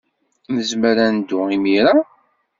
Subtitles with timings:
[0.55, 1.95] Nezmer ad neddu imir-a?